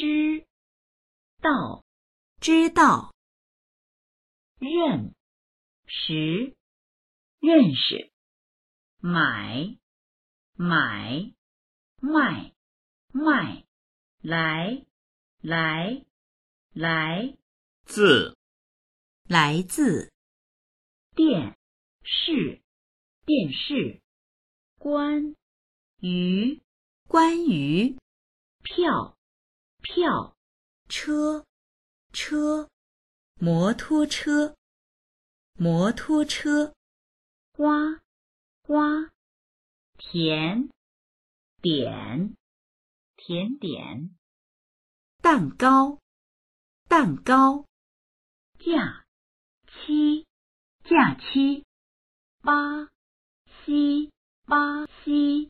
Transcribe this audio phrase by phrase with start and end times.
[0.00, 0.46] 知
[1.42, 1.84] 道
[2.40, 3.12] 知道，
[4.58, 5.14] 认
[5.84, 6.56] 识
[7.38, 8.10] 认识，
[8.98, 9.76] 买
[10.54, 11.34] 买
[12.00, 12.54] 卖
[13.12, 13.66] 卖，
[14.22, 14.86] 来
[15.42, 16.06] 来
[16.72, 17.36] 来，
[17.84, 18.38] 自
[19.28, 20.10] 来自
[21.14, 21.58] 电
[22.02, 22.62] 视
[23.26, 24.00] 电视，
[24.78, 25.36] 关
[26.00, 26.62] 于
[27.06, 27.98] 关于。
[28.62, 29.16] 票
[29.82, 30.36] 票，
[30.88, 31.46] 车
[32.12, 32.68] 车
[33.36, 34.56] 摩托车
[35.54, 36.74] 摩托车
[37.52, 38.00] 瓜，
[38.62, 39.10] 瓜，
[39.96, 40.68] 甜
[41.62, 42.34] 点
[43.16, 44.10] 甜点，
[45.22, 45.98] 蛋糕
[46.88, 47.64] 蛋糕
[48.58, 49.04] 假
[49.66, 50.26] 期
[50.84, 51.64] 假期，
[52.42, 52.88] 巴
[53.64, 54.10] 西
[54.44, 55.48] 巴西。